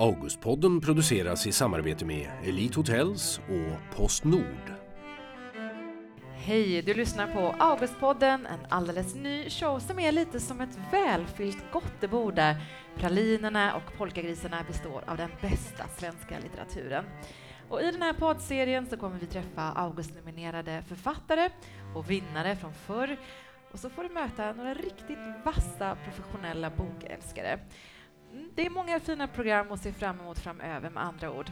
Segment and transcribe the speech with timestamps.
[0.00, 4.72] Augustpodden produceras i samarbete med Elite Hotels och Postnord.
[6.34, 11.64] Hej, du lyssnar på Augustpodden, en alldeles ny show som är lite som ett välfyllt
[11.72, 12.56] gottebord där
[12.96, 17.04] pralinerna och polkagrisarna består av den bästa svenska litteraturen.
[17.68, 21.50] Och I den här poddserien så kommer vi träffa Augustnominerade författare
[21.94, 23.16] och vinnare från förr
[23.72, 27.58] och så får du möta några riktigt vassa professionella bokälskare.
[28.32, 28.50] Mm.
[28.54, 31.50] Det är många fina program att se fram emot framöver med andra ord.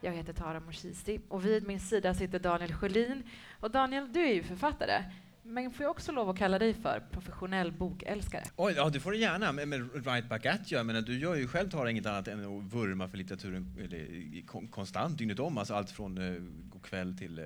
[0.00, 3.22] Jag heter Tara Moshizi och vid min sida sitter Daniel Sjölin.
[3.60, 5.04] Och Daniel, du är ju författare.
[5.46, 8.42] Men får jag också lov att kalla dig för professionell bokälskare?
[8.56, 9.52] Oj, ja, det får du gärna.
[9.52, 10.84] Men, men right back at you.
[10.84, 15.18] Men du gör ju själv Tara inget annat än att vurma för litteraturen eller, konstant,
[15.18, 15.58] dygnet om.
[15.58, 17.44] Alltså allt från eh, god kväll till eh,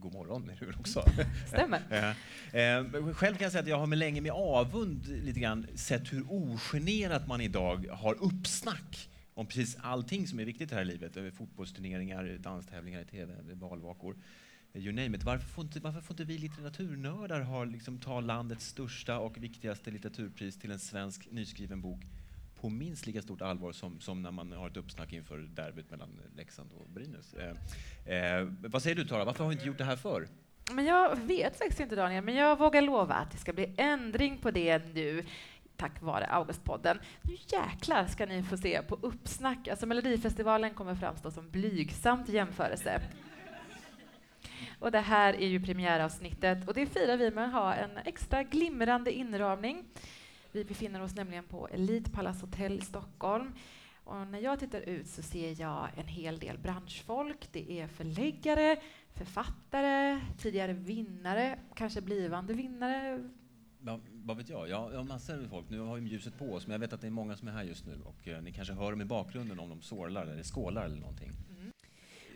[0.00, 1.04] god morgon, är det också?
[1.46, 1.78] Stämmer.
[2.52, 6.12] eh, själv kan jag säga att jag har med länge med avund lite grann sett
[6.12, 11.36] hur ogenerat man idag har uppsnack om precis allting som är viktigt här i livet.
[11.36, 14.16] Fotbollsturneringar, danstävlingar i tv, valvakor.
[14.74, 15.24] You name it.
[15.24, 19.90] Varför får inte, varför får inte vi litteraturnördar ha, liksom, ta landets största och viktigaste
[19.90, 22.00] litteraturpris till en svensk nyskriven bok
[22.60, 26.08] på minst lika stort allvar som, som när man har ett uppsnack inför derbyt mellan
[26.36, 27.34] Leksand och Brynäs.
[27.34, 27.54] Eh,
[28.14, 30.28] eh, vad säger du Tara, varför har vi inte gjort det här förr?
[30.72, 34.38] Men jag vet faktiskt inte Daniel, men jag vågar lova att det ska bli ändring
[34.38, 35.24] på det nu
[35.78, 36.98] tack vare Augustpodden.
[37.22, 39.68] Nu jäklar ska ni få se på uppsnack.
[39.68, 43.00] Alltså Melodifestivalen kommer framstå som blygsamt i jämförelse.
[44.78, 48.42] Och det här är ju premiäravsnittet och det firar vi med att ha en extra
[48.42, 49.84] glimrande inramning.
[50.52, 53.52] Vi befinner oss nämligen på Elite Palace Hotel i Stockholm.
[54.04, 57.48] Och när jag tittar ut så ser jag en hel del branschfolk.
[57.52, 58.76] Det är förläggare,
[59.14, 63.30] författare, tidigare vinnare, kanske blivande vinnare.
[63.84, 64.68] Ja, vad vet jag?
[64.68, 65.70] Jag har massor med folk.
[65.70, 67.52] Nu har vi ljuset på oss, men jag vet att det är många som är
[67.52, 70.42] här just nu och eh, ni kanske hör dem i bakgrunden om de sorlar eller
[70.42, 71.32] skålar eller någonting.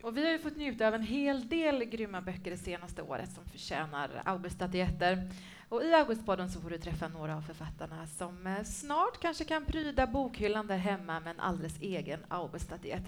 [0.02, 3.32] Och vi har ju fått njuta av en hel del grymma böcker det senaste året
[3.32, 5.30] som förtjänar Auguststatyetter.
[5.68, 9.64] Och I Augustpodden så får du träffa några av författarna som eh, snart kanske kan
[9.64, 13.04] pryda bokhyllan där hemma med en alldeles egen Auguststatyett.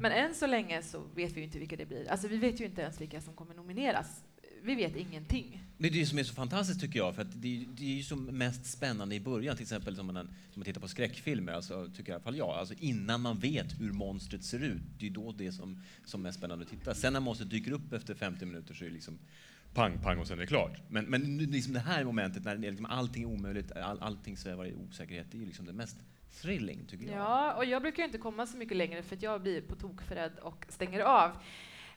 [0.00, 2.10] Men än så länge så vet vi inte vilka det blir.
[2.10, 4.24] Alltså, vi vet ju inte ens vilka som kommer nomineras.
[4.64, 5.60] Vi vet ingenting.
[5.78, 7.96] Det är det som är så fantastiskt tycker jag, för att det, är, det är
[7.96, 11.52] ju som mest spännande i början, till exempel som man, som man tittar på skräckfilmer,
[11.52, 15.06] alltså, tycker i alla fall jag, alltså innan man vet hur monstret ser ut, det
[15.06, 16.94] är då det är som, som mest spännande att titta.
[16.94, 19.18] Sen när monstret dyker upp efter 50 minuter så är det liksom
[19.74, 20.80] pang, pang och sen är det klart.
[20.88, 24.74] Men, men liksom det här momentet när liksom allting är omöjligt, all, allting svävar i
[24.74, 25.96] osäkerhet, det är ju liksom det mest
[26.40, 27.16] thrilling tycker jag.
[27.16, 30.02] Ja, och jag brukar inte komma så mycket längre för att jag blir på tok
[30.02, 31.30] för rädd och stänger av.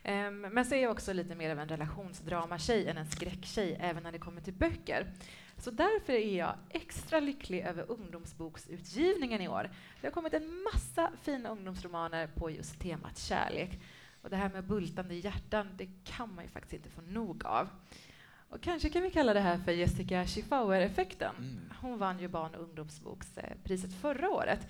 [0.08, 4.02] Um, men så är jag också lite mer av en relationsdramatjej än en skräcktjej, även
[4.02, 5.06] när det kommer till böcker.
[5.58, 9.70] Så därför är jag extra lycklig över ungdomsboksutgivningen i år.
[10.00, 13.80] Det har kommit en massa fina ungdomsromaner på just temat kärlek.
[14.22, 17.68] Och det här med bultande hjärtan, det kan man ju faktiskt inte få nog av.
[18.50, 21.36] Och kanske kan vi kalla det här för Jessica Schiffauer-effekten.
[21.38, 21.72] Mm.
[21.80, 24.68] Hon vann ju barn och ungdomsbokspriset förra året.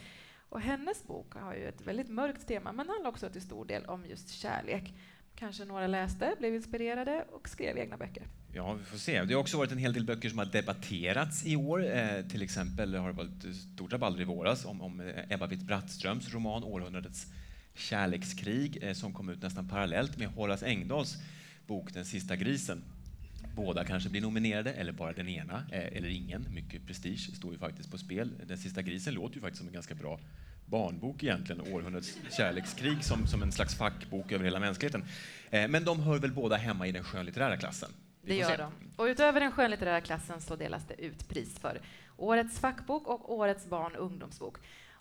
[0.48, 3.84] Och hennes bok har ju ett väldigt mörkt tema, men handlar också till stor del
[3.84, 4.94] om just kärlek.
[5.38, 8.22] Kanske några läste, blev inspirerade och skrev egna böcker.
[8.52, 9.24] Ja, vi får se.
[9.24, 11.96] Det har också varit en hel del böcker som har debatterats i år.
[11.96, 16.32] Eh, till exempel har det varit stort rabalder i våras om, om eh, Ebba Witt-Brattströms
[16.32, 17.26] roman Århundradets
[17.74, 21.16] kärlekskrig eh, som kom ut nästan parallellt med Horace Engdahls
[21.66, 22.82] bok Den sista grisen.
[23.56, 26.46] Båda kanske blir nominerade, eller bara den ena, eh, eller ingen.
[26.54, 28.32] Mycket prestige står ju faktiskt på spel.
[28.46, 30.20] Den sista grisen låter ju faktiskt som en ganska bra
[30.70, 35.04] barnbok egentligen, Århundradets kärlekskrig, som, som en slags fackbok över hela mänskligheten.
[35.50, 37.90] Eh, men de hör väl båda hemma i den skönlitterära klassen?
[38.22, 38.56] Det gör se.
[38.56, 38.72] de.
[38.96, 41.80] Och utöver den skönlitterära klassen så delas det ut pris för
[42.16, 44.58] Årets fackbok och Årets barn och ungdomsbok.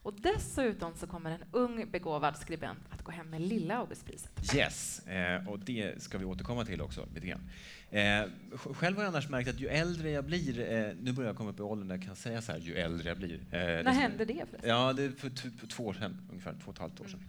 [0.07, 4.55] Och dessutom så kommer en ung begåvad skribent att gå hem med lilla Augustpriset.
[4.55, 7.49] Yes, eh, och det ska vi återkomma till också lite grann.
[7.91, 11.37] Eh, själv har jag annars märkt att ju äldre jag blir, eh, nu börjar jag
[11.37, 13.35] komma upp i åldern där jag kan säga så här, ju äldre jag blir.
[13.51, 14.69] Eh, När hände det förresten?
[14.69, 15.29] Ja, det är för,
[15.59, 17.23] för två år sedan, ungefär två och ett halvt år sedan.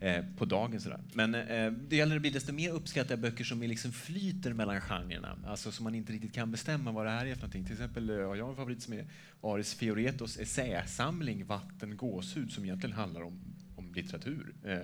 [0.00, 0.80] Eh, på dagen.
[0.80, 1.00] Sådär.
[1.12, 5.38] Men eh, det gäller att bli desto mer uppskatta böcker som liksom flyter mellan genrerna,
[5.46, 7.64] alltså som man inte riktigt kan bestämma vad det här är för någonting.
[7.64, 9.06] Till exempel har jag en favorit som är
[9.42, 13.40] Aris Fioretos essäsamling Vatten gåshud som egentligen handlar om,
[13.76, 14.54] om litteratur.
[14.64, 14.78] Eh,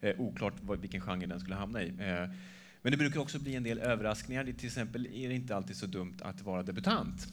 [0.00, 1.92] eh, oklart vad, vilken genre den skulle hamna i.
[2.88, 4.44] Men det brukar också bli en del överraskningar.
[4.44, 7.26] Det till exempel är det inte alltid så dumt att vara debutant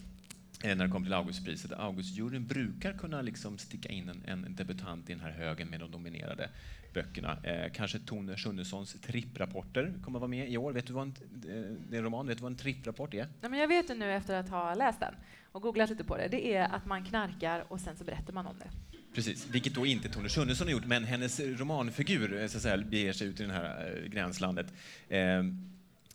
[0.63, 1.71] eh, när det kommer till Augustpriset.
[1.71, 5.91] Augustjuryn brukar kunna liksom sticka in en, en debutant i den här högen med de
[5.91, 6.49] dominerade
[6.93, 7.37] böckerna.
[7.43, 10.73] Eh, kanske Tone Schunnessons tripprapporter kommer att vara med i år.
[10.73, 13.27] Vet du vad en, eh, det är en roman, vet du vad en tripprapport är?
[13.41, 15.15] Nej, men jag vet det nu efter att ha läst den
[15.51, 16.27] och googlat lite på det.
[16.27, 18.94] Det är att man knarkar och sen så berättar man om det.
[19.15, 22.77] Precis, vilket då inte Tone Schunnesson har gjort, men hennes romanfigur eh, så att säga,
[22.77, 24.67] beger sig ut i det här eh, gränslandet.
[25.09, 25.43] Eh,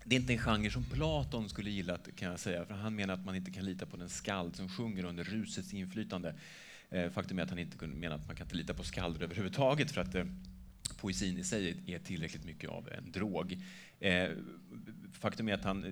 [0.05, 3.15] det är inte en genre som Platon skulle gilla, kan jag säga, för han menar
[3.15, 6.35] att man inte kan lita på den skald som sjunger under rusets inflytande.
[6.91, 9.91] Eh, faktum är att han inte menar att man kan inte lita på skalder överhuvudtaget
[9.91, 10.25] för att eh,
[11.01, 13.59] poesin i sig är tillräckligt mycket av en drog.
[14.01, 14.29] Eh,
[15.13, 15.91] faktum är att han eh,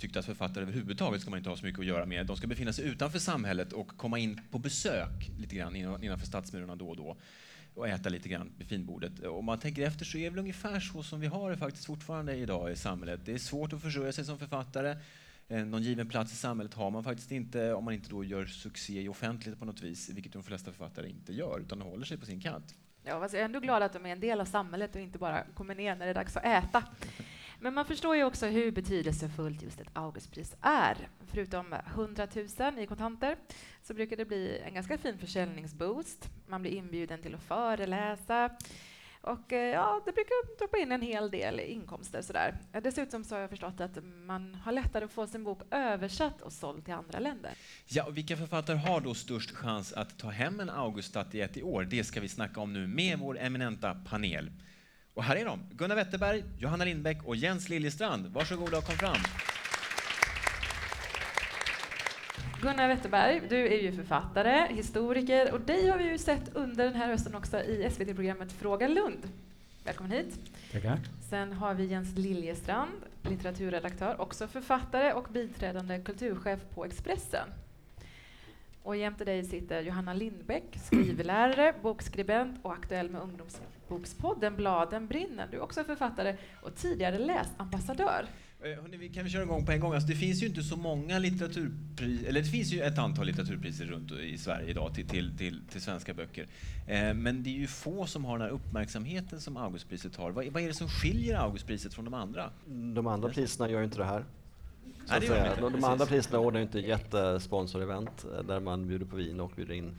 [0.00, 2.26] tyckte att författare överhuvudtaget ska man inte ha så mycket att göra med.
[2.26, 6.76] De ska befinna sig utanför samhället och komma in på besök lite grann innanför stadsmurarna
[6.76, 7.16] då och då
[7.74, 9.24] och äta lite grann vid finbordet.
[9.24, 11.84] Om man tänker efter så är det väl ungefär så som vi har det faktiskt
[11.84, 13.20] fortfarande idag i samhället.
[13.24, 14.96] Det är svårt att försörja sig som författare.
[15.48, 18.46] Eh, någon given plats i samhället har man faktiskt inte om man inte då gör
[18.46, 22.18] succé i offentlighet på något vis, vilket de flesta författare inte gör, utan håller sig
[22.18, 22.74] på sin kant.
[23.04, 25.44] Ja, jag är ändå glad att de är en del av samhället och inte bara
[25.54, 26.84] kommer ner när det är dags att äta.
[27.60, 31.08] Men man förstår ju också hur betydelsefullt just ett Augustpris är.
[31.26, 32.28] Förutom 100
[32.58, 33.36] 000 i kontanter
[33.82, 36.28] så brukar det bli en ganska fin försäljningsboost.
[36.46, 38.50] Man blir inbjuden till att föreläsa
[39.22, 42.22] och eh, ja, det brukar droppa in en hel del inkomster.
[42.22, 42.58] Sådär.
[42.82, 46.52] Dessutom så har jag förstått att man har lättare att få sin bok översatt och
[46.52, 47.50] såld till andra länder.
[47.86, 51.84] Ja, och vilka författare har då störst chans att ta hem en Auguststatyett i år?
[51.90, 54.50] Det ska vi snacka om nu med vår eminenta panel.
[55.14, 58.26] Och här är de, Gunnar Wetterberg, Johanna Lindbäck och Jens Liljestrand.
[58.26, 59.16] Varsågoda och kom fram.
[62.62, 66.94] Gunnar Wetterberg, du är ju författare, historiker och dig har vi ju sett under den
[66.94, 69.28] här hösten också i SVT-programmet Fråga Lund.
[69.84, 70.38] Välkommen hit.
[70.72, 70.98] Tackar.
[71.30, 72.90] Sen har vi Jens Liljestrand,
[73.22, 77.48] litteraturredaktör, också författare och biträdande kulturchef på Expressen.
[78.82, 85.48] Och jämte dig sitter Johanna Lindbäck, skrivlärare, bokskribent och aktuell med ungdomsbokspodden Bladen brinner.
[85.50, 88.26] Du är också författare och tidigare läsambassadör.
[88.62, 89.94] Eh, hörrni, vi kan vi köra igång på en gång?
[89.94, 93.84] Alltså, det finns ju inte så många litteraturpriser, eller det finns ju ett antal litteraturpriser
[93.84, 96.46] runt i Sverige idag till, till, till, till svenska böcker.
[96.86, 100.30] Eh, men det är ju få som har den här uppmärksamheten som Augustpriset har.
[100.30, 102.50] Vad, vad är det som skiljer Augustpriset från de andra?
[102.94, 104.24] De andra priserna gör ju inte det här.
[105.10, 109.40] Nej, det de, de andra priserna ordnar inte jättesponsor-event eh, där man bjuder på vin
[109.40, 109.94] och bjuder in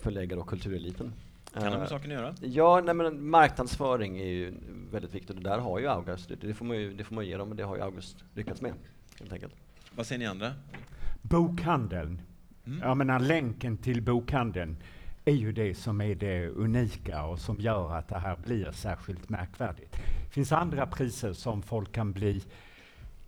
[0.00, 1.12] förläggare och kultureliten.
[1.52, 2.34] Kan de med eh, saken att göra?
[2.40, 4.54] Ja, nej, men marknadsföring är ju
[4.92, 7.26] väldigt viktigt och det där har ju August, det, får man ju, det får man
[7.26, 8.72] ge dem, men det har ju August lyckats med.
[9.18, 9.54] Helt enkelt.
[9.96, 10.52] Vad säger ni andra?
[11.22, 12.20] Bokhandeln.
[12.66, 12.80] Mm.
[12.82, 14.76] Jag menar länken till bokhandeln
[15.24, 19.28] är ju det som är det unika och som gör att det här blir särskilt
[19.28, 19.92] märkvärdigt.
[20.24, 22.42] Det finns andra priser som folk kan bli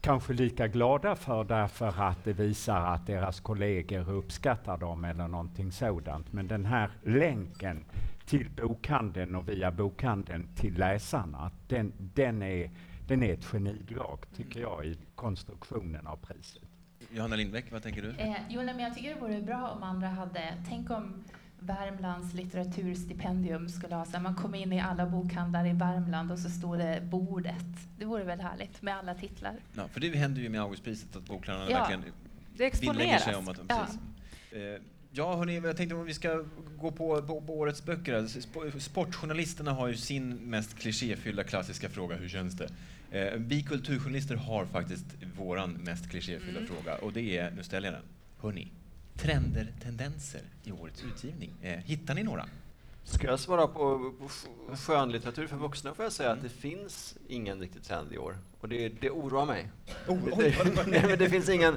[0.00, 5.72] kanske lika glada för därför att det visar att deras kollegor uppskattar dem eller någonting
[5.72, 6.32] sådant.
[6.32, 7.84] Men den här länken
[8.26, 12.70] till bokhandeln och via bokhandeln till läsarna, den, den, är,
[13.06, 16.62] den är ett genidrag, tycker jag, i konstruktionen av priset.
[17.10, 18.10] Johanna Lindbäck, vad tänker du?
[18.10, 21.24] Eh, jo, men jag tycker det vore bra om andra hade, tänk om
[21.60, 26.50] Värmlands litteraturstipendium skulle ha, så man kommer in i alla bokhandlar i Värmland och så
[26.50, 27.64] står det bordet.
[27.98, 29.56] Det vore väl härligt med alla titlar.
[29.74, 32.04] Ja, för det händer ju med Augustpriset att bokhandlarna ja, verkligen
[32.56, 33.24] det exponeras.
[33.24, 33.86] sig om att de ja.
[34.58, 36.44] Eh, ja, hörni, jag tänkte om vi ska
[36.78, 38.26] gå på, på, på årets böcker.
[38.80, 42.68] Sportjournalisterna har ju sin mest klichéfyllda klassiska fråga, hur känns det?
[43.10, 45.06] Eh, vi kulturjournalister har faktiskt
[45.36, 46.72] våran mest klichéfyllda mm.
[46.72, 48.04] fråga och det är, nu ställer jag den.
[48.40, 48.68] Hörni,
[49.18, 51.50] trender, tendenser i årets utgivning.
[51.62, 52.44] Eh, hittar ni några?
[53.04, 56.38] Ska jag svara på, på skönlitteratur för vuxna får jag säga mm.
[56.38, 58.36] att det finns ingen riktig trend i år.
[58.60, 59.68] Och det, det oroar mig.
[60.06, 60.54] Oh, det,
[60.86, 61.76] nej, men det finns ingen...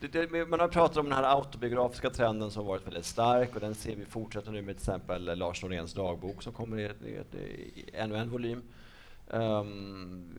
[0.00, 3.74] Det, man har pratat om den här autobiografiska trenden som varit väldigt stark och den
[3.74, 7.40] ser vi fortsätta nu med till exempel Lars Noréns dagbok som kommer i, i,
[7.80, 8.62] i ännu en volym.
[9.32, 10.34] Um,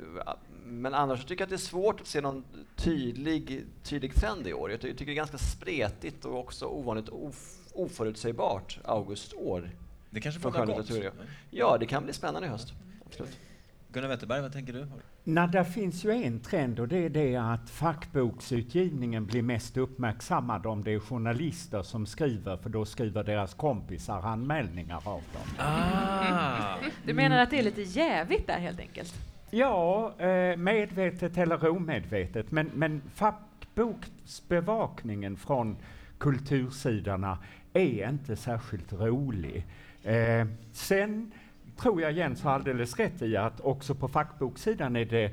[0.65, 2.43] men annars tycker jag att det är svårt att se någon
[2.75, 4.71] tydlig, tydlig trend i år.
[4.71, 9.69] Jag tycker det är ganska spretigt och också ovanligt of, oförutsägbart augustår.
[10.09, 10.91] Det kanske bådar gott?
[11.49, 12.73] Ja, det kan bli spännande i höst.
[13.05, 13.39] Absolut.
[13.91, 14.87] Gunnar Wetterberg, vad tänker du?
[15.25, 20.65] Nej, där finns ju en trend och det är det att fackboksutgivningen blir mest uppmärksammad
[20.65, 25.41] om det är journalister som skriver, för då skriver deras kompisar anmälningar av dem.
[25.57, 26.75] Ah.
[27.05, 29.13] Du menar att det är lite jävigt där helt enkelt?
[29.49, 35.77] Ja, eh, medvetet eller omedvetet, men, men fackboksbevakningen från
[36.17, 37.37] kultursidorna
[37.73, 39.65] är inte särskilt rolig.
[40.03, 41.31] Eh, sen
[41.77, 45.31] tror jag Jens har alldeles rätt i att också på fackboksidan är det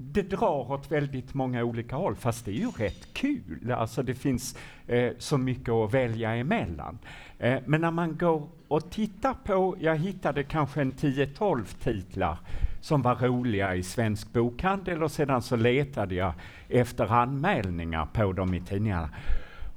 [0.00, 3.72] det drar åt väldigt många olika håll, fast det är ju rätt kul.
[3.72, 4.56] Alltså det finns
[4.86, 6.98] eh, så mycket att välja emellan.
[7.38, 12.38] Eh, men när man går och tittar på, jag hittade kanske en 10-12 titlar
[12.80, 16.32] som var roliga i Svensk Bokhandel och sedan så letade jag
[16.68, 19.10] efter anmälningar på dem i tidningarna.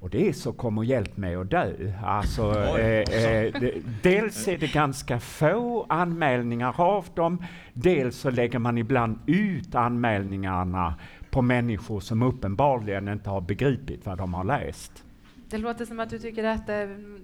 [0.01, 1.73] Och det är så kom och hjälp mig att dö.
[2.03, 8.59] Alltså, eh, eh, det, dels är det ganska få anmälningar av dem, dels så lägger
[8.59, 10.95] man ibland ut anmälningarna
[11.29, 15.03] på människor som uppenbarligen inte har begripit vad de har läst.
[15.51, 16.75] Det låter som att du tycker att eh,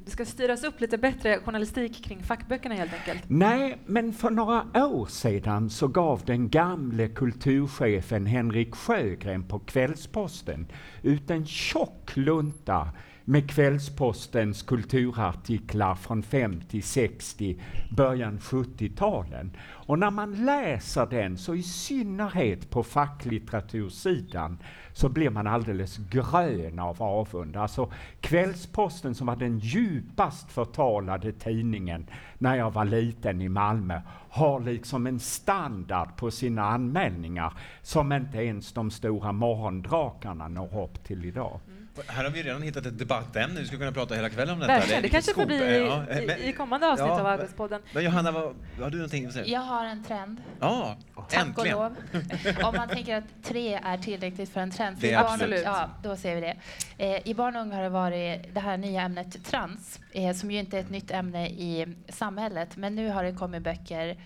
[0.06, 3.24] det ska styras upp lite bättre journalistik kring fackböckerna helt enkelt.
[3.28, 10.68] Nej, men för några år sedan så gav den gamle kulturchefen Henrik Sjögren på Kvällsposten
[11.04, 12.88] ut en tjock lunta
[13.30, 17.60] med Kvällspostens kulturartiklar från 50, 60,
[17.92, 19.52] början 70-talen.
[19.60, 24.58] Och när man läser den, så i synnerhet på facklitteratursidan,
[24.94, 27.56] så blir man alldeles grön av avund.
[27.56, 27.92] Alltså
[28.22, 32.06] Kvällsposten som var den djupast förtalade tidningen
[32.38, 38.38] när jag var liten i Malmö har liksom en standard på sina anmälningar som inte
[38.38, 41.60] ens de stora morgondrakarna når upp till idag.
[42.08, 43.60] Här har vi redan hittat ett debattämne.
[43.60, 44.74] Vi skulle kunna prata hela kvällen om detta.
[44.74, 47.82] Verkligen, det, det kanske får bli i, i, i kommande avsnitt ja, av Arbetspodden.
[47.94, 48.44] Men Johanna, vad,
[48.80, 49.46] har du någonting att säga?
[49.46, 50.42] Jag har en trend.
[50.60, 51.78] Ja, Tack äntligen.
[51.78, 51.96] och lov.
[52.64, 54.98] Om man tänker att tre är tillräckligt för en trend.
[55.00, 55.64] Det är barn, absolut.
[55.64, 56.58] Ja, då ser vi det.
[56.98, 60.52] Eh, I barn och unga har det varit det här nya ämnet trans, eh, som
[60.52, 64.18] ju inte är ett nytt ämne i samhället, men nu har det kommit böcker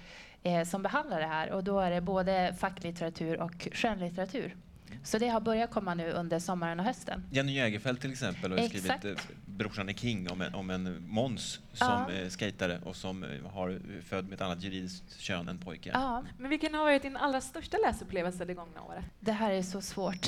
[0.43, 4.55] eh, som behandlar det här och då är det både facklitteratur och skönlitteratur.
[5.03, 7.23] Så det har börjat komma nu under sommaren och hösten.
[7.31, 8.99] Jenny Jägerfeld till exempel har Exakt.
[8.99, 12.11] skrivit eh, Brorsan är king om en, om en Måns som ja.
[12.11, 15.89] är skejtare och som eh, har född med ett annat juridiskt kön än pojke.
[15.93, 16.23] Ja.
[16.37, 19.05] Men vilken har varit din allra största läsupplevelse det gångna året?
[19.19, 20.27] Det här är så svårt.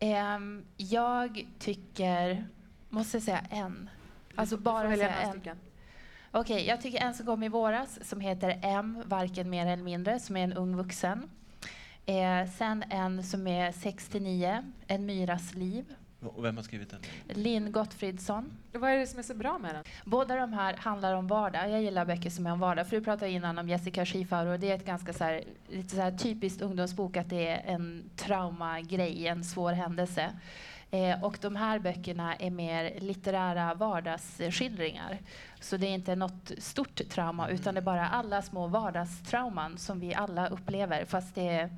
[0.00, 2.46] Um, jag tycker,
[2.88, 3.90] måste jag säga en.
[4.34, 5.40] Alltså bara säga en.
[5.40, 5.56] Okej,
[6.32, 10.20] okay, jag tycker en som kom i våras som heter M, varken mer eller mindre,
[10.20, 11.30] som är en ung vuxen.
[12.10, 15.84] Eh, sen en som är 69, En myras liv.
[16.20, 17.00] Och vem har skrivit den?
[17.42, 18.52] Linn Gottfridsson.
[18.72, 19.84] Vad är det som är så bra med den?
[20.04, 21.70] Båda de här handlar om vardag.
[21.70, 22.88] Jag gillar böcker som är om vardag.
[22.88, 24.56] För du pratade innan om Jessica Schifaro.
[24.56, 28.10] Det är ett ganska så här, lite så här typiskt ungdomsbok att det är en
[28.16, 30.30] traumagrej, en svår händelse.
[30.90, 35.18] Eh, och de här böckerna är mer litterära vardagsskildringar.
[35.60, 40.00] Så det är inte något stort trauma, utan det är bara alla små vardagstrauman som
[40.00, 41.70] vi alla upplever, fast det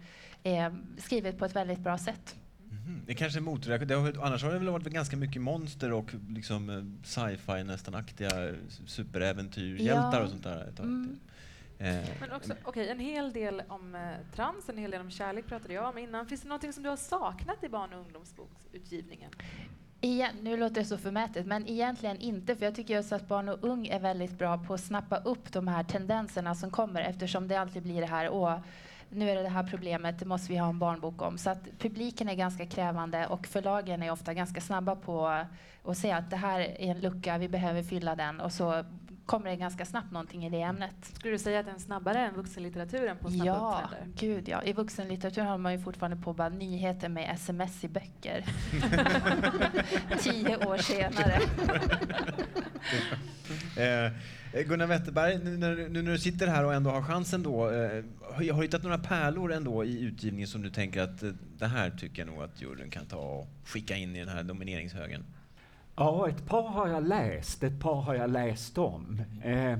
[0.42, 2.36] är skrivet på ett väldigt bra sätt.
[2.70, 3.02] Mm.
[3.06, 4.22] Det kanske är motreaktion.
[4.22, 8.54] Annars har det väl varit ganska mycket monster och liksom eh, sci-fi nästan-aktiga
[8.86, 10.22] superäventyrhjältar ja.
[10.22, 10.72] och sånt där.
[10.78, 11.18] Mm.
[11.78, 15.46] Eh, Men också, okay, en hel del om eh, trans, en hel del om kärlek
[15.46, 16.26] pratade jag om innan.
[16.26, 19.30] Finns det något som du har saknat i barn och ungdomsboksutgivningen?
[20.04, 22.56] Igen, nu låter det så förmätet, men egentligen inte.
[22.56, 25.52] För jag tycker just att barn och ung är väldigt bra på att snappa upp
[25.52, 28.58] de här tendenserna som kommer eftersom det alltid blir det här, åh,
[29.10, 31.38] nu är det det här problemet, det måste vi ha en barnbok om.
[31.38, 35.44] Så att publiken är ganska krävande och förlagen är ofta ganska snabba på
[35.84, 38.84] att säga att det här är en lucka, vi behöver fylla den och så
[39.32, 40.94] kommer det ganska snabbt någonting i det ämnet.
[41.02, 44.62] Skulle du säga att den är snabbare än vuxenlitteraturen på snabba Ja, gud ja.
[44.62, 48.44] I vuxenlitteraturen har man ju fortfarande på bara nyheter med sms i böcker.
[50.18, 51.40] Tio år senare.
[54.52, 57.70] eh, Gunnar Wetterberg, nu när, nu när, du sitter här och ändå har chansen då,
[57.70, 61.66] eh, har du hittat några pärlor ändå i utgivningen som du tänker att eh, det
[61.66, 65.24] här tycker jag nog att juryn kan ta och skicka in i den här nomineringshögen?
[65.96, 69.22] Ja, ett par har jag läst, ett par har jag läst om.
[69.42, 69.78] Eh,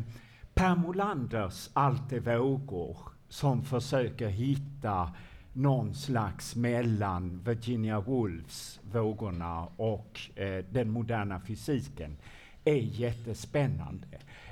[0.54, 2.97] per Molanders Allt är vågor,
[3.28, 5.12] som försöker hitta
[5.52, 12.16] någon slags mellan Virginia Woolfs Vågorna och eh, den moderna fysiken,
[12.64, 14.07] är jättespännande.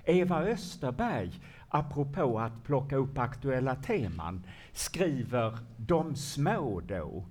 [0.05, 1.33] Eva Österberg,
[1.69, 7.25] apropå att plocka upp aktuella teman, skriver De små då.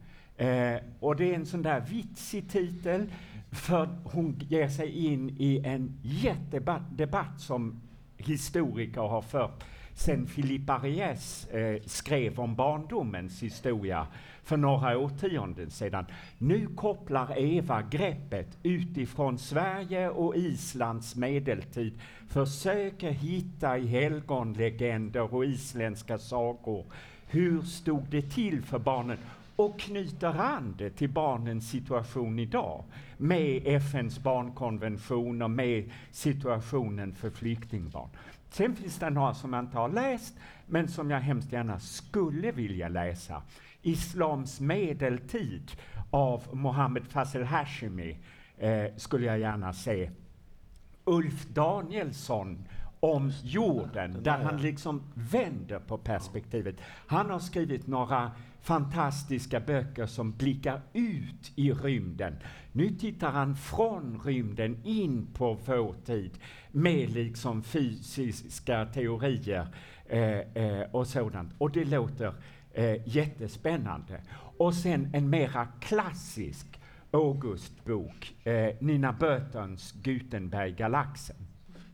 [0.43, 3.09] Eh, och det är en sån där vitsig titel
[3.51, 7.81] för hon ger sig in i en jättedebatt som
[8.17, 9.63] historiker har fört
[9.99, 14.07] sen Filippa Ariès eh, skrev om barndomens historia
[14.43, 16.05] för några årtionden sedan.
[16.37, 26.17] Nu kopplar Eva greppet utifrån Sverige och Islands medeltid, försöker hitta i helgonlegender och isländska
[26.17, 26.85] sagor.
[27.27, 29.17] Hur stod det till för barnen?
[29.59, 32.83] Och knyter an det till barnens situation idag
[33.17, 38.09] med FNs barnkonvention och med situationen för flyktingbarn.
[38.49, 40.35] Sen finns det några som jag inte har läst,
[40.65, 43.41] men som jag hemskt gärna skulle vilja läsa.
[43.81, 45.71] Islams medeltid
[46.09, 48.17] av Mohammed Fazel Hashimi
[48.57, 50.11] eh, skulle jag gärna se.
[51.05, 52.65] Ulf Danielsson
[52.99, 56.75] om jorden, där han liksom vänder på perspektivet.
[57.07, 62.35] Han har skrivit några fantastiska böcker som blickar ut i rymden.
[62.71, 66.31] Nu tittar han från rymden in på vår tid
[66.71, 69.67] med liksom fysiska teorier
[70.05, 71.53] eh, eh, och sådant.
[71.57, 72.33] Och det låter
[72.73, 74.21] eh, jättespännande.
[74.57, 76.79] Och sen en mera klassisk
[77.11, 81.35] Augustbok, eh, Nina Burtons Gutenberg-galaxen.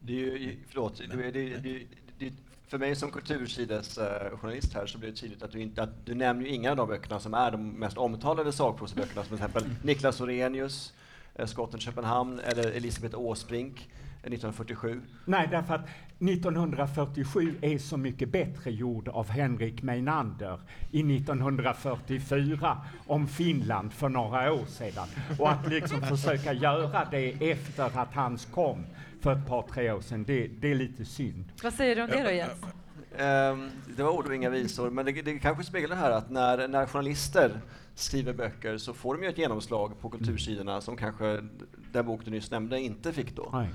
[0.02, 1.84] Det är ju, förlåt, det, det, det,
[2.20, 2.34] det,
[2.68, 6.46] för mig som kultursidesjournalist här så blir det tydligt att du inte, att du nämner
[6.46, 10.22] ju inga av de böckerna som är de mest omtalade sakprosaböckerna, som till exempel Niklas
[10.22, 10.94] Orenius,
[11.36, 13.90] eh, Skotten Köpenhamn eller Elisabeth Åsbrink
[14.24, 15.02] eh, 1947.
[15.26, 15.88] Nej, därför att
[16.20, 20.60] 1947 är så mycket bättre gjord av Henrik Meinander
[20.92, 25.08] i 1944 om Finland för några år sedan.
[25.40, 28.86] Och att liksom försöka göra det efter att hans kom
[29.26, 31.46] för ett par, tre år sedan, det, det är lite synd.
[31.64, 32.64] Vad säger du om det då Jens?
[33.12, 36.30] Um, det var ord och inga visor, men det, det kanske speglar det här att
[36.30, 37.62] när, när journalister
[37.96, 41.44] skriver böcker så får de ju ett genomslag på kultursidorna som kanske
[41.92, 43.50] den bok du nyss nämnde inte fick då.
[43.54, 43.70] Nej.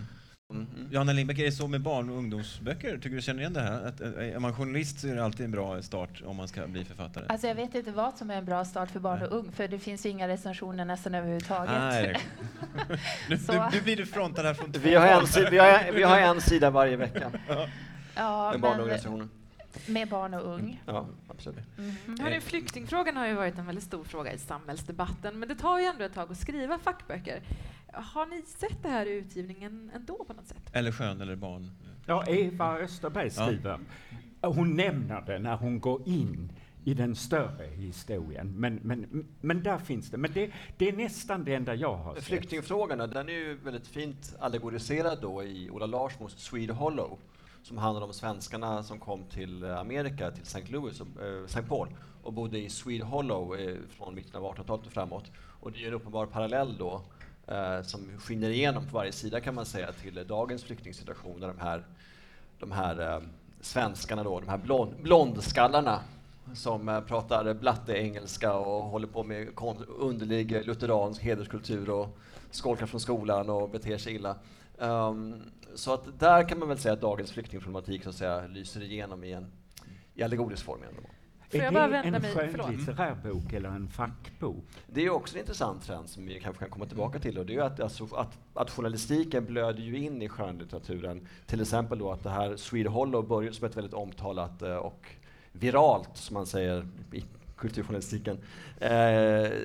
[0.51, 0.67] Mm.
[0.91, 2.97] Johanna Lindbäck, är det så med barn och ungdomsböcker?
[2.99, 3.85] Tycker du känner igen det här?
[3.87, 6.67] Att, eh, är man journalist så är det alltid en bra start om man ska
[6.67, 7.25] bli författare.
[7.29, 9.69] Alltså jag vet inte vad som är en bra start för barn och ung, för
[9.69, 11.71] det finns ju inga recensioner nästan överhuvudtaget.
[11.79, 12.17] Nej.
[13.29, 16.03] nu, Så- nu, nu blir du frontad här från Vi har, en, vi, har, vi
[16.03, 17.31] har en sida varje vecka
[18.15, 19.29] Ja, med men barnorganisationer.
[19.87, 20.83] med barn och ung.
[20.87, 21.65] Ja, absolut.
[21.77, 22.19] Mhm.
[22.21, 25.85] Hörrni, flyktingfrågan har ju varit en väldigt stor fråga i samhällsdebatten, men det tar ju
[25.85, 27.41] ändå ett tag att skriva fackböcker.
[27.93, 30.71] Har ni sett det här i utgivningen ändå på något sätt?
[30.73, 31.71] Eller skön eller barn.
[32.07, 33.47] Ja, Eva Österberg Ja.
[33.47, 33.79] skriver.
[34.43, 36.53] Hon nämner det när hon går in
[36.85, 38.55] i den större historien.
[38.61, 40.17] Men, men, men där finns det.
[40.19, 42.25] Men det, det är nästan det enda jag har sett.
[42.25, 47.19] Flyktingfrågorna, den är ju väldigt fint allegoriserad då i Ola Larsmos Swede Hollow
[47.63, 50.63] som handlar om svenskarna som kom till Amerika, till St.
[50.69, 51.63] Louis, och, eh, St.
[51.63, 51.89] Paul
[52.23, 55.31] och bodde i Swede Hollow eh, från mitten av 1800-talet och framåt.
[55.61, 57.03] Och det är en uppenbar parallell då
[57.51, 61.59] eh, som skiner igenom på varje sida kan man säga till dagens flyktingsituation där de
[61.59, 61.85] här,
[62.59, 63.21] de här eh,
[63.61, 66.01] svenskarna då, de här blond, blondskallarna
[66.55, 69.49] som eh, pratar blatte-engelska och håller på med
[69.99, 72.19] underlig lutheransk hederskultur och
[72.51, 74.37] skolkar från skolan och beter sig illa.
[74.79, 75.43] Um,
[75.75, 79.25] så att där kan man väl säga att dagens flyktingproblematik så att säga lyser igenom
[79.25, 79.53] i en
[80.15, 80.81] i allegorisk form.
[80.89, 81.03] ändå.
[81.51, 82.67] Får är jag det bara vända en mig- förlåt.
[82.67, 84.65] skönlitterär bok eller en fackbok?
[84.87, 87.55] Det är också en intressant trend som vi kanske kan komma tillbaka till och det
[87.55, 91.27] är att, alltså, att, att journalistiken blöder ju in i skönlitteraturen.
[91.47, 95.07] Till exempel då att det här Swede Hollow börjar som ett väldigt omtalat eh, och
[95.53, 97.25] viralt, som man säger i
[97.57, 98.39] kulturjournalistiken,
[98.81, 98.91] eh,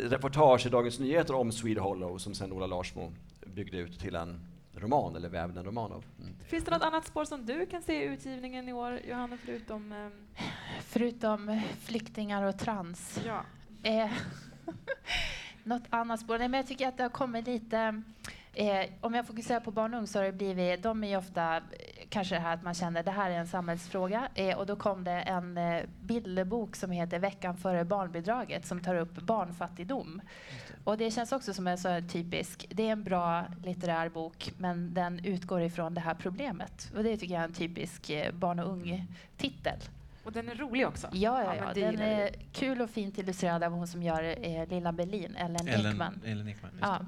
[0.10, 3.12] reportage i Dagens Nyheter om Swede Hollow som sen Ola Larsmo
[3.45, 4.39] byggde ut till en
[4.86, 6.06] roman, eller vävde en roman av.
[6.19, 6.36] Mm.
[6.48, 9.91] Finns det något annat spår som du kan se i utgivningen i år, Johanna, förutom...
[9.91, 10.12] ehm,
[10.82, 13.19] Förutom flyktingar och trans.
[13.26, 13.41] ja.
[13.84, 14.12] Eh,
[15.63, 16.38] något annat spår?
[16.39, 18.02] Nej, men jag tycker att det har kommit lite...
[18.54, 20.84] Eh, om jag fokuserar på barn och ung så har det blivit...
[20.84, 21.63] De är ju ofta eh,
[22.15, 24.30] kanske det här att man känner det här är en samhällsfråga.
[24.36, 28.95] Eh, och då kom det en eh, bilderbok som heter Veckan före barnbidraget som tar
[28.95, 30.21] upp barnfattigdom.
[30.84, 32.67] Och det känns också som en så typisk...
[32.69, 36.91] Det är en bra litterär bok men den utgår ifrån det här problemet.
[36.95, 39.80] Och det tycker jag är en typisk eh, barn och ung-titel.
[40.26, 41.08] Och den är rolig också.
[41.12, 41.72] Ja, ja, ja.
[41.74, 42.04] det den vi.
[42.04, 46.22] är kul och fint illustrerad av hon som gör eh, Lilla Berlin, Ellen, Ellen Ekman.
[46.26, 46.72] Ellen Ekman.
[46.72, 47.00] just Ja.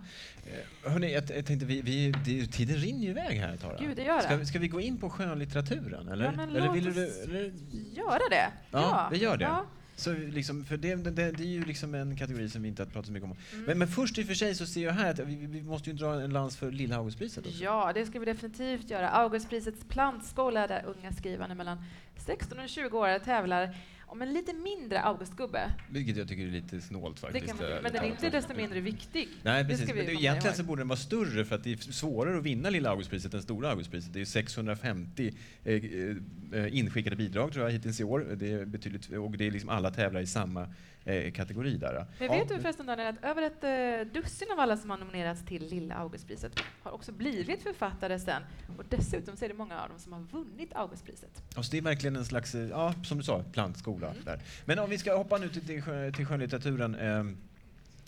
[0.44, 0.50] det.
[0.86, 3.78] Eh, Hörni, jag, jag tänkte, vi, vi, det, tiden rinner ju iväg här Tara.
[3.80, 4.46] Gud, det gör ska, det.
[4.46, 6.08] ska vi gå in på skönlitteraturen?
[6.08, 7.08] Eller, Ja, men eller låt vill du...
[7.08, 7.52] oss- Eller,
[7.96, 8.48] Göra det?
[8.72, 9.44] Ja, vi gör det.
[9.46, 9.66] Ja.
[10.00, 12.88] Så liksom, för det, det, det är ju liksom en kategori som vi inte har
[12.88, 13.38] pratat så mycket om.
[13.54, 13.66] Mm.
[13.66, 15.90] Men, men först i och för sig så ser jag här att vi, vi måste
[15.90, 17.64] ju dra en lans för Lilla Augustpriset också.
[17.64, 19.10] Ja, det ska vi definitivt göra.
[19.10, 21.78] Augustprisets plantskola där unga skrivande mellan
[22.26, 23.76] 16 och 20 år tävlar
[24.08, 25.72] om en lite mindre Augustgubbe.
[25.90, 27.48] Vilket jag tycker är lite snålt faktiskt.
[27.48, 29.28] man, eh, men den är inte desto mindre viktig.
[29.44, 29.88] Nej, precis.
[29.88, 32.70] Men det, egentligen så borde den vara större för att det är svårare att vinna
[32.70, 34.14] Lilla Augustpriset än Stora Augustpriset.
[34.14, 38.20] Det är 650 eh, eh, inskickade bidrag tror jag hittills i år.
[38.36, 40.68] Det är betydligt, och det är liksom alla tävlar i samma
[41.08, 42.06] eh, kategori där.
[42.20, 44.98] Men Ja, vet du förresten Daniel, att över ett eh, dussin av alla som har
[44.98, 48.42] nominerats till Lilla Augustpriset har också blivit författare sen.
[48.78, 51.44] Och dessutom så är det många av dem som har vunnit Augustpriset.
[51.56, 53.97] Alltså det är verkligen en slags, eh, ja, som du sa, plantskola.
[54.06, 54.24] Mm.
[54.26, 54.40] Där.
[54.66, 55.84] Men om vi ska hoppa nu till, till,
[56.16, 56.96] till skönlitteraturen.
[56.96, 57.38] ehm,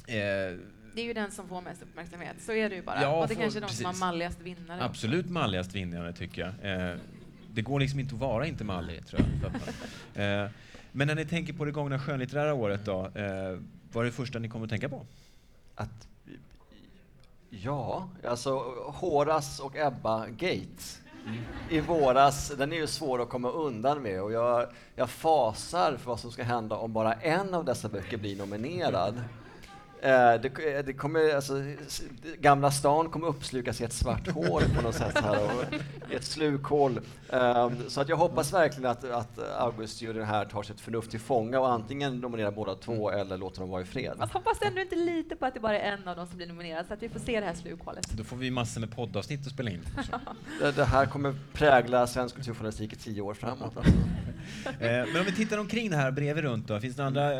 [0.07, 0.15] eh,
[0.95, 3.01] Det är ju den som får mest uppmärksamhet, så är det ju bara.
[3.01, 4.83] Ja, och det får- kanske är de som har malligast vinnare.
[4.83, 6.89] absolut malligast vinnare tycker jag.
[6.91, 6.97] Eh,
[7.53, 9.51] det går liksom inte att vara inte mallig, tror jag.
[10.23, 10.49] Eh,
[10.91, 13.59] men när ni tänker på det gångna skönlitterära året då, eh,
[13.91, 15.05] vad är det första ni kommer att tänka på?
[15.75, 16.07] Att,
[17.49, 20.99] ja, alltså Horace och Ebba Gates
[21.69, 26.09] i våras, den är ju svår att komma undan med och jag, jag fasar för
[26.09, 29.21] vad som ska hända om bara en av dessa böcker blir nominerad.
[30.01, 31.63] Eh, det, eh, det kommer, alltså,
[32.39, 35.63] Gamla stan kommer uppslukas i ett svart hål på något sätt här, och,
[36.11, 36.99] ett slukhål.
[37.29, 41.59] Um, så att jag hoppas verkligen att, att Augustjuryn här tar sitt förnuft till fånga
[41.59, 44.13] och antingen nominerar båda två eller låter dem vara i fred.
[44.19, 46.47] Jag hoppas ändå inte lite på att det bara är en av dem som blir
[46.47, 48.09] nominerad, så att vi får se det här slukhålet.
[48.09, 49.81] Då får vi massor med poddavsnitt att spela in.
[50.61, 53.77] det, det, här kommer prägla svensk kulturjournalistik i tio år framåt.
[53.77, 53.93] Alltså.
[54.79, 57.31] Eh, men om vi tittar omkring det här bredvid runt då, finns det andra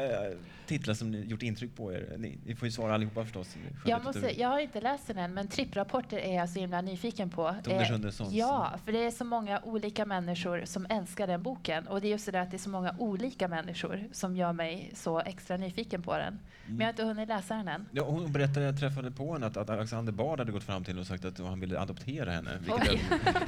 [0.70, 2.16] titlar som gjort intryck på er?
[2.18, 3.58] Ni, ni får ju svara allihopa förstås.
[3.86, 7.30] Jag, måste, jag har inte läst den än, men tripprapporter är jag så himla nyfiken
[7.30, 7.56] på.
[7.68, 11.88] Eh, ja, för det är så många olika människor som älskar den boken.
[11.88, 14.54] Och det är just det där att det är så många olika människor som gör
[14.54, 16.28] mig så extra nyfiken på den.
[16.28, 16.40] Mm.
[16.66, 17.86] Men jag har inte hunnit läsa den än.
[17.92, 20.94] Ja, hon berättade, jag träffade på henne, att, att Alexander Bard hade gått fram till
[20.94, 22.60] henne och sagt att han ville adoptera henne.
[22.60, 23.02] Vilket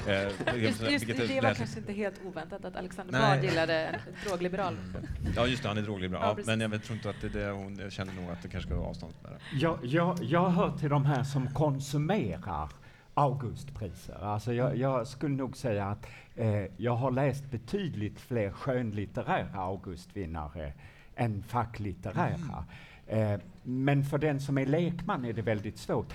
[0.08, 3.74] är, eh, just, just, vilket det var kanske inte helt oväntat att Alexander Bard gillade
[3.74, 3.96] en
[4.28, 4.74] drogliberal.
[4.74, 5.34] Mm.
[5.36, 6.24] Ja, just det, han är drogliberal.
[6.24, 8.48] Ja, ja, men jag tror inte att det är det hon känner nog att det
[8.48, 9.14] kanske ska vara avstånd
[9.54, 12.70] jag, jag, jag hör till de här som konsumerar
[13.14, 14.24] Augustpriser.
[14.24, 20.74] Alltså jag, jag skulle nog säga att eh, jag har läst betydligt fler skönlitterära Augustvinnare
[21.16, 22.66] än facklitterära.
[23.08, 23.34] Mm.
[23.34, 26.14] Eh, men för den som är lekman är det väldigt svårt.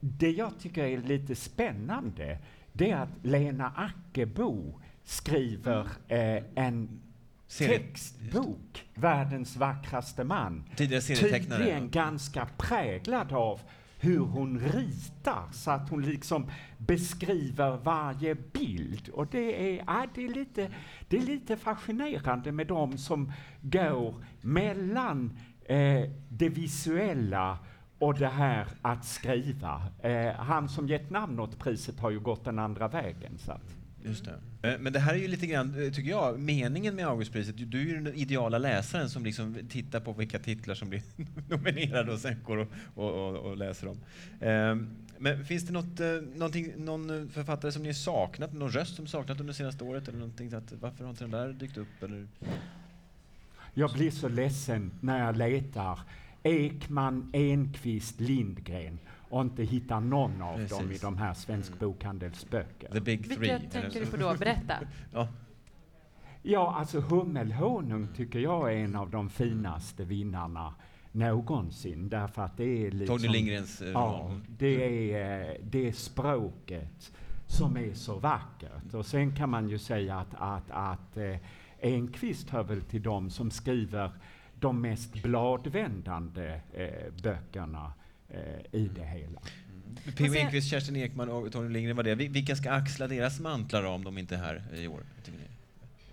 [0.00, 2.38] Det jag tycker är lite spännande,
[2.72, 7.00] det är att Lena Ackebo skriver eh, en
[7.48, 10.64] textbok, Världens vackraste man.
[11.58, 13.60] Tydligen ganska präglad av
[13.98, 19.08] hur hon ritar så att hon liksom beskriver varje bild.
[19.08, 20.70] Och det är, ja, det är, lite,
[21.08, 23.32] det är lite fascinerande med de som
[23.62, 27.58] går mellan eh, det visuella
[27.98, 29.82] och det här att skriva.
[30.02, 33.38] Eh, han som gett namn åt priset har ju gått den andra vägen.
[33.38, 33.76] Så att.
[34.06, 34.68] Just det.
[34.68, 37.54] Eh, men det här är ju lite grann, eh, tycker jag, meningen med Augustpriset.
[37.70, 41.02] Du är ju den ideala läsaren som liksom tittar på vilka titlar som blir
[41.48, 43.98] nominerade och sen går och, och, och, och läser dem.
[44.40, 44.88] Um,
[45.18, 49.40] men finns det något, uh, någon författare som ni har saknat, någon röst som saknat
[49.40, 50.08] under senaste året?
[50.08, 52.02] Eller någonting, att, varför har inte den där dykt upp?
[52.02, 52.26] Eller?
[53.74, 55.98] Jag blir så ledsen när jag letar.
[56.42, 60.78] Ekman, Enqvist, Lindgren och inte hittar någon av Precis.
[60.78, 61.78] dem i de här Svensk.
[61.78, 62.88] Bokhandels böcker.
[62.92, 63.38] The big three.
[63.38, 64.34] Vilka tänker du på då?
[64.38, 64.74] Berätta.
[65.12, 65.28] ja.
[66.42, 70.74] ja, alltså Hummelhonung tycker jag är en av de finaste vinnarna
[71.12, 72.08] någonsin.
[72.08, 73.18] Därför att det är liksom...
[73.18, 77.12] Torgny Lindgrens eh, Ja, det är, eh, det är språket
[77.46, 78.94] som är så vackert.
[78.94, 81.36] Och sen kan man ju säga att, att, att eh,
[81.80, 84.10] Enqvist hör väl till de som skriver
[84.60, 87.92] de mest bladvändande eh, böckerna
[88.28, 89.40] eh, i det hela.
[89.40, 90.14] Mm.
[90.16, 90.34] P.O.
[90.34, 92.14] Enquist, Kerstin Ekman och Tony Lindgren var det.
[92.14, 95.02] Vilka ska axla deras mantlar om de inte är här i år?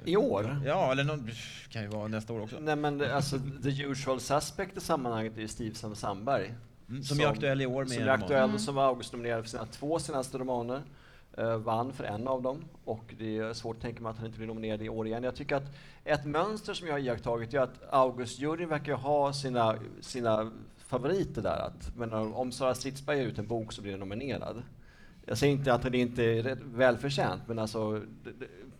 [0.05, 0.61] I år?
[0.65, 1.29] Ja, eller någon,
[1.69, 2.59] kan ju vara nästa år också.
[2.59, 6.53] Nej, men det, alltså, the usual suspect i sammanhanget är ju Steve Sandberg.
[6.89, 8.59] Mm, som, som är aktuell i år med Som är aktuell mm.
[8.59, 10.81] som var Augustnominerad för sina två senaste romaner.
[11.39, 14.25] Uh, vann för en av dem och det är svårt att tänka mig att han
[14.25, 15.23] inte blir nominerad i år igen.
[15.23, 19.75] Jag tycker att ett mönster som jag har iakttagit är att Augustjuryn verkar ha sina,
[20.01, 20.51] sina
[20.93, 21.59] favoriter där.
[21.59, 24.63] Att, men om Sara Stridsberg ger ut en bok så blir den nominerad.
[25.25, 28.01] Jag säger inte att det inte är välförtjänt, men alltså,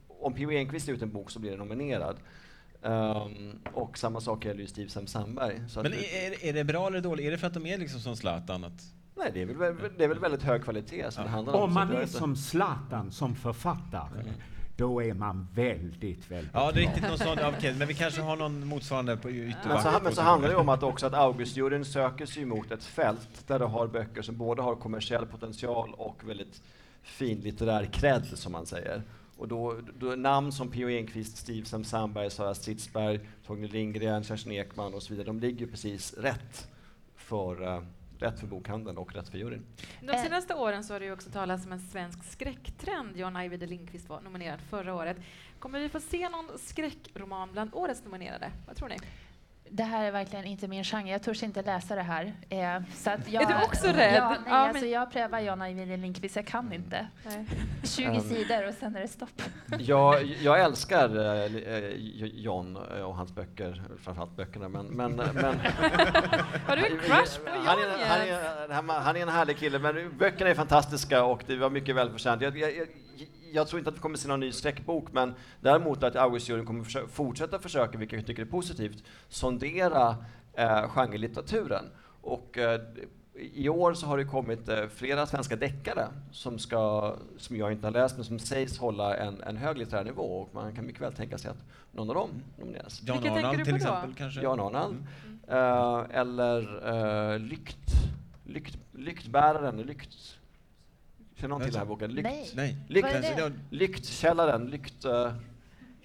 [0.08, 0.52] om P.O.
[0.52, 2.18] Enquist ger ut en bok så blir den nominerad.
[2.82, 5.62] Um, och samma sak gäller ju Steve Sam Sandberg.
[5.76, 7.26] men är, är det bra eller dåligt?
[7.26, 8.64] Är det för att de är liksom som Zlatan?
[8.64, 8.84] Att...
[9.16, 11.26] Nej, det är, väl, det är väl väldigt hög kvalitet som ja.
[11.26, 11.64] det handlar om.
[11.64, 14.34] Om man är som Zlatan som författare, mm
[14.76, 18.22] då är man väldigt, väldigt Ja, det är riktigt någon sån, okay, men vi kanske
[18.22, 19.84] har någon motsvarande på ytterback.
[19.84, 22.84] Men så, men så handlar det om att också att Augustjuryn söker sig mot ett
[22.84, 26.62] fält där du har böcker som både har kommersiell potential och väldigt
[27.04, 29.02] fin litterär cred, som man säger.
[29.38, 30.90] Och då, då namn som P.O.
[30.90, 35.68] Enquist, Steve Sam Sandberg, Sara Stridsberg, Torgny Lindgren, Kerstin Ekman och så vidare, de ligger
[35.68, 36.68] precis rätt
[37.16, 37.84] för uh,
[38.20, 39.66] rätt för bokhandeln och rätt för juryn.
[40.02, 43.18] De senaste åren så har det ju också talats om en svensk skräcktrend.
[43.18, 45.18] John Ajvide Lindqvist var nominerad förra året.
[45.60, 48.52] Kommer vi få se någon skräckroman bland årets nominerade?
[48.68, 48.98] Vad tror ni?
[49.76, 51.12] Det här är verkligen inte min genre.
[51.12, 52.34] Jag törs inte läsa det här.
[52.50, 54.16] Eh, så att jag, är du också rädd?
[54.16, 57.08] Ja, nej, ja, alltså jag prövar John Ajvide Lindqvist, jag kan inte.
[57.26, 57.46] Nej.
[57.84, 59.42] 20 um, sidor och sen är det stopp.
[59.80, 61.46] Jag, jag älskar uh,
[62.26, 64.86] John och hans böcker, framförallt böckerna, men...
[64.86, 65.60] men, men
[66.68, 67.66] Har du en crush på John?
[67.66, 71.56] Han är, han, är, han är en härlig kille, men böckerna är fantastiska och det
[71.56, 72.42] var mycket välförtjänt.
[72.42, 72.88] Jag, jag,
[73.54, 76.84] jag tror inte att vi kommer se någon ny skräckbok, men däremot att Augustjuryn kommer
[76.84, 80.16] försöka, fortsätta försöka, vilket jag tycker är positivt, sondera
[80.54, 81.86] eh, genrelitteraturen.
[82.22, 82.82] Och eh,
[83.34, 87.88] I år så har det kommit eh, flera svenska deckare som, ska, som jag inte
[87.88, 91.02] har läst men som sägs hålla en, en hög litterär nivå och man kan mycket
[91.02, 93.02] väl tänka sig att någon av dem nomineras.
[93.04, 93.76] Jan Vilka Arnald till på då?
[93.76, 94.42] exempel kanske?
[94.42, 94.96] Jan Arnald.
[95.26, 95.40] Mm.
[95.48, 96.90] Eh, eller
[97.34, 97.92] uh, lykt,
[98.46, 100.40] lykt, Lyktbäraren, lykt...
[101.36, 102.12] Känner någon till den här boken?
[102.12, 102.50] Lykt, Nej.
[102.56, 102.78] Nej.
[102.88, 103.54] Lykt, Vad är det?
[103.70, 105.06] Lyktkällaren, lykt...
[105.06, 105.32] Uh,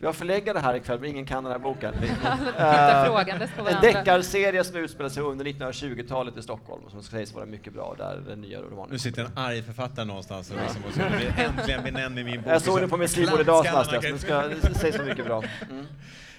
[0.00, 1.94] vi har förläggare här ikväll, men ingen kan den här boken.
[2.00, 3.80] Tittar Eh, frågandes på en varandra.
[3.92, 8.22] deckarserie som utspelar sig under 1920-talet i Stockholm och som sägs vara mycket bra, där
[8.28, 11.00] den nya romanen Nu sitter en arg författare någonstans och liksom och så
[11.42, 12.52] äntligen benämnd med min bok.
[12.52, 14.96] Jag såg den på mitt skrivbord idag, Klantskallarna Sebastian, så kan- det ska, det sägs
[14.96, 15.42] så mycket bra.
[15.70, 15.86] Mm.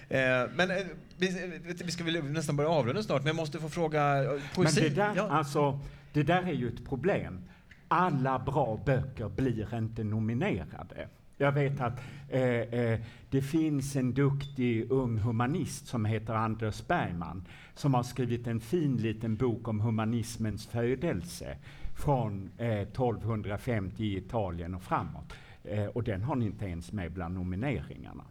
[0.09, 0.77] Eh, Men eh,
[1.17, 4.41] vi, vi ska väl nästan börja avrunda snart, men jag måste få fråga eh, Men
[4.55, 4.81] poesi.
[4.81, 5.29] det där, ja.
[5.29, 5.79] alltså,
[6.13, 7.43] det där är ju ett problem.
[7.91, 11.07] Alla bra böcker blir inte nominerade.
[11.37, 11.99] Jag vet att
[12.29, 12.99] eh, eh,
[13.29, 18.97] det finns en duktig ung humanist som heter Anders Bergman som har skrivit en fin
[18.97, 21.57] liten bok om humanismens födelse
[21.95, 25.33] från eh, 1250 i Italien och framåt.
[25.63, 28.23] Eh, och den har ni inte ens med bland nomineringarna.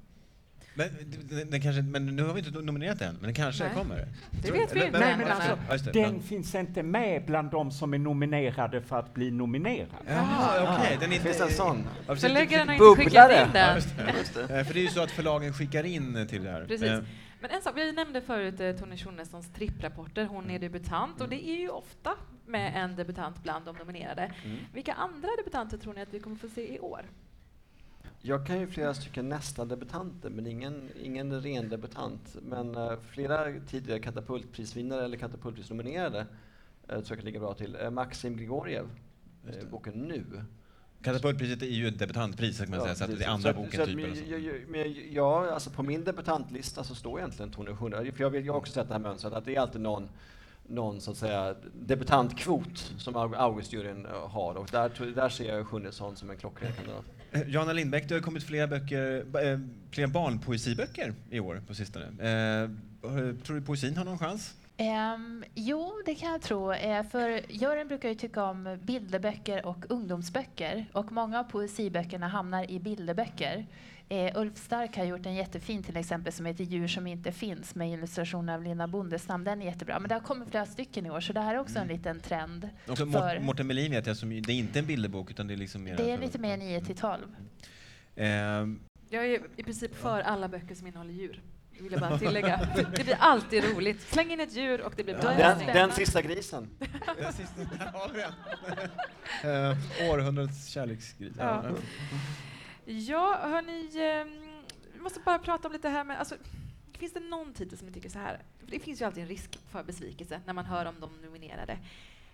[0.78, 0.88] Men,
[1.28, 3.74] den, den kanske, men nu har vi inte nominerat den, men den kanske Nej.
[3.74, 4.06] kommer.
[4.42, 5.92] Det vet vi inte men- alltså, Ja, det.
[6.02, 9.88] Den finns inte med bland de som är nominerade för att bli nominerade.
[10.08, 10.96] Jaha, okej.
[11.00, 11.28] Den är inte...
[11.28, 11.76] Finns en sån?
[12.06, 12.22] Ja, precis.
[12.22, 13.76] Förläggaren har inte skickat in den.
[14.16, 14.58] Just det.
[14.58, 16.64] Eh, För det är ju så att förlagen skickar in till det här.
[16.66, 16.88] Precis.
[16.88, 17.02] Eh,
[17.40, 20.24] Men en sak, vi nämnde förut eh, Tone Schonnessons tripprapporter.
[20.24, 22.10] Hon är debutant och det är ju ofta
[22.46, 24.32] med en debutant bland de nominerade.
[24.44, 24.56] Mm.
[24.74, 27.02] Vilka andra debutanter tror ni att vi kommer få se i år?
[28.22, 32.36] Jag kan ju flera stycken nästan debutanter, men ingen, ingen ren debutant.
[32.42, 36.26] Men eh, flera tidigare katapultprisvinnare eller katapultprisnominerade
[36.92, 37.76] uh, tror jag ligga bra till.
[37.76, 38.84] Uh, Maxim Grigoriev,
[39.44, 39.70] det.
[39.70, 40.24] boken Nu.
[41.02, 43.80] Katapultpriset är ju ett debutantpris, kan man säga, så att det är andra att- boken
[43.80, 44.02] att- typen.
[44.10, 44.22] men så.
[44.32, 48.46] jag- Men ja, alltså på min debutantlista så står egentligen Tone Schunne, för jag, vill,
[48.46, 50.08] jag har också sett det här mönstret, att det är alltid någon
[50.70, 55.66] någon så att säga debutantkvot som Au- Augustjuryn eh, har och där, där ser jag
[55.66, 57.04] Schunnesson som en klockren kandidat.
[57.32, 59.58] Eh, Jana Lindbäck, det har kommit flera, böcker, eh,
[59.90, 62.06] flera barnpoesiböcker i år på sistone.
[62.06, 62.70] Eh,
[63.44, 64.54] tror du poesin har någon chans?
[64.80, 66.72] Ehm, jo, det kan jag tro.
[66.72, 70.86] Eh, för Göran brukar ju tycka om bilderböcker och ungdomsböcker.
[70.92, 73.66] Och många av poesiböckerna hamnar i bilderböcker.
[74.08, 77.74] Eh, Ulf Stark har gjort en jättefin till exempel som heter Djur som inte finns
[77.74, 79.44] med illustration av Lina Bondestam.
[79.44, 79.98] Den är jättebra.
[80.00, 82.20] Men det har kommit flera stycken i år så det här är också en liten
[82.20, 82.68] trend.
[82.88, 85.54] Också För- Mårten Melin vet jag, som, ju- det är inte en bilderbok utan det
[85.54, 85.96] är liksom mer...
[85.96, 87.20] Det är lite mer 9 till 12.
[88.16, 88.26] Eh,
[89.10, 91.42] Jag är i princip för alla böcker som innehåller djur.
[91.78, 92.68] Det vill jag bara tillägga.
[92.96, 94.00] Det blir alltid roligt.
[94.00, 95.30] Släng in ett djur och det blir bra.
[95.30, 96.70] Den, den sista grisen.
[97.16, 98.32] den sista, där har vi den.
[99.70, 101.32] eh, århundradets kärleksgris.
[101.38, 101.64] Ja.
[102.84, 104.62] Ja, hörni, ehm,
[104.94, 106.34] vi måste bara prata om lite här med, alltså,
[106.92, 109.58] finns det någon titel som ni tycker så här, det finns ju alltid en risk
[109.70, 111.78] för besvikelse när man hör om de nominerade.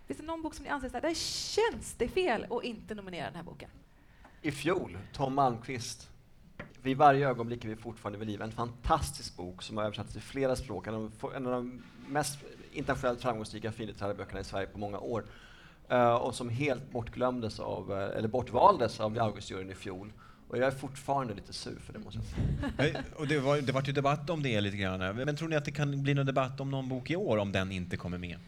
[0.06, 2.94] Finns det någon bok som ni anser så här, där känns det fel att inte
[2.94, 3.70] nominera den här boken?
[4.42, 6.10] I fjol, Tom Malmqvist.
[6.84, 8.42] Vid varje ögonblick är vi fortfarande vid liv.
[8.42, 10.86] En fantastisk bok som har översatts till flera språk.
[10.86, 12.38] En av, de- en av de mest
[12.72, 15.24] internationellt framgångsrika finlitterära böckerna i Sverige på många år.
[15.92, 20.12] Uh, och som helt bortglömdes av, eh, eller bortvaldes av Augustjuryn i fjol.
[20.48, 22.94] Och jag är fortfarande lite sur för det måste jag säga.
[22.98, 25.16] Eh, och det var, det var ju debatt om det lite grann.
[25.16, 27.52] Men tror ni att det kan bli någon debatt om någon bok i år om
[27.52, 28.38] den inte kommer med?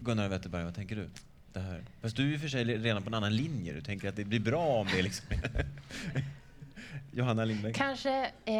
[0.00, 1.08] Gunnar Wetterberg, vad tänker du?
[1.52, 1.84] Det här.
[2.00, 3.72] Fast du är i och för sig redan på en annan linje.
[3.72, 5.26] Du tänker att det blir bra om det liksom...
[7.14, 7.76] Johanna Lindbäck.
[7.76, 8.54] Kanske, eh,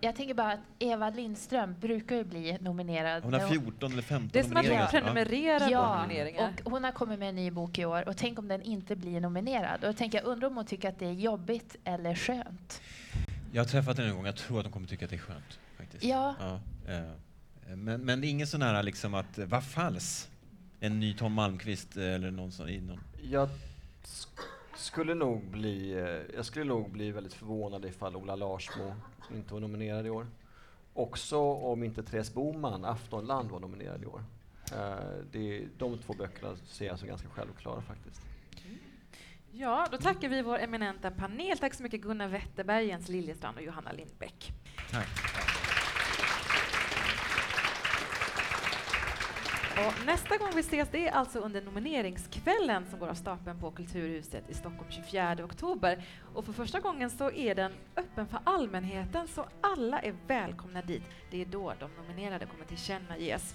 [0.00, 3.22] jag tänker bara att Eva Lindström brukar ju bli nominerad.
[3.24, 4.90] Hon har När 14 eller 15 Det är som att hon nomineringar.
[4.92, 5.00] Ja.
[5.00, 6.52] prenumererar på Ja, nomineringar.
[6.64, 8.96] och hon har kommit med en ny bok i år och tänk om den inte
[8.96, 9.82] blir nominerad.
[9.82, 12.80] Och jag tänker, jag undrar om hon tycker att det är jobbigt eller skönt.
[13.52, 14.26] Jag har träffat henne en gång.
[14.26, 15.58] Jag tror att hon kommer tycka att det är skönt.
[15.78, 16.04] Faktiskt.
[16.04, 16.34] Ja.
[16.88, 17.00] eh,
[17.76, 20.28] Men, men det är ingen sån här liksom att, vad fals?
[20.80, 22.68] En ny Tom Malmqvist eh, eller någon sån.
[22.68, 23.00] i Någon.
[23.22, 23.48] Jag
[24.78, 28.94] skulle nog bli, eh, jag skulle nog bli väldigt förvånad ifall Ola Larsmo
[29.34, 30.26] inte var nominerad i år.
[30.94, 34.24] Också om inte Therese Boman, Aftonland, var nominerad i år.
[34.72, 34.96] Eh,
[35.32, 38.22] det, de två böckerna ser jag som ganska självklara faktiskt.
[39.52, 41.58] Ja, då tackar vi vår eminenta panel.
[41.58, 44.52] Tack så mycket Gunnar Wetterberg, Jens Liljestrand och Johanna Lindbäck.
[44.90, 45.08] Tack.
[49.86, 53.70] Och nästa gång vi ses det är alltså under nomineringskvällen som går av stapeln på
[53.70, 56.04] Kulturhuset i Stockholm 24 oktober.
[56.34, 61.02] Och för första gången så är den öppen för allmänheten så alla är välkomna dit.
[61.30, 63.54] Det är då de nominerade kommer tillkännages.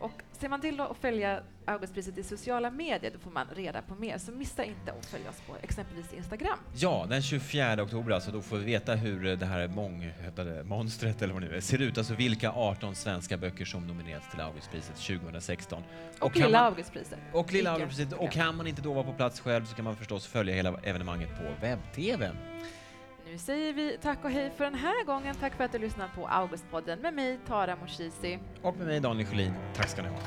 [0.00, 3.94] Och ser man till att följa Augustpriset i sociala medier, då får man reda på
[3.94, 4.18] mer.
[4.18, 6.58] Så missa inte att följa oss på exempelvis Instagram.
[6.74, 11.34] Ja, den 24 oktober alltså, då får vi veta hur det här månghövdade monstret, eller
[11.34, 11.98] vad det nu är, ser ut.
[11.98, 15.82] Alltså vilka 18 svenska böcker som nominerats till Augustpriset 2016.
[16.20, 17.18] Och, kan Lilla man- Augustpriset.
[17.32, 18.12] Och Lilla Augustpriset.
[18.18, 20.78] Och kan man inte då vara på plats själv så kan man förstås följa hela
[20.82, 22.30] evenemanget på webb-tv.
[23.30, 25.34] Nu säger vi tack och hej för den här gången.
[25.40, 28.38] Tack för att du lyssnade på Augustpodden med mig, Tara Moshizi.
[28.62, 29.52] Och med mig Daniel Sjölin.
[29.74, 30.18] Tack ska ni ha.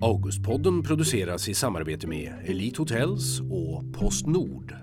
[0.00, 4.74] Augustpodden produceras i samarbete med Elite Hotels och Postnord.